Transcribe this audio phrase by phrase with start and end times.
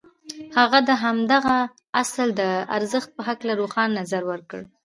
[0.57, 1.57] هغه د همدغه
[2.01, 2.41] اصل د
[2.77, 4.61] ارزښت په هکله روښانه نظر ورکړ.